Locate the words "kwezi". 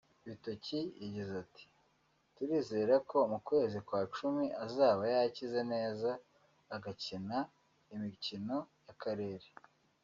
3.47-3.77